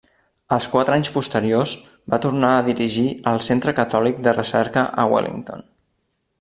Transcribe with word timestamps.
Els 0.55 0.67
quatre 0.75 0.95
anys 0.95 1.11
posteriors 1.17 1.73
va 2.15 2.19
tornar 2.25 2.51
a 2.61 2.65
dirigir 2.69 3.05
el 3.35 3.45
Centre 3.51 3.77
Catòlic 3.83 4.27
de 4.29 4.37
Recerca 4.41 4.89
a 5.05 5.09
Wellington. 5.17 5.67